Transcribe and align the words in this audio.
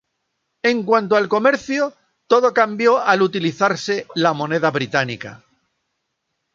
En 0.63 0.81
cuanto 0.81 1.15
al 1.15 1.27
comercio, 1.29 1.93
todo 2.25 2.55
cambió 2.55 2.97
al 2.97 3.21
utilizarse 3.21 4.07
la 4.15 4.33
moneda 4.33 4.71
británica. 4.71 5.43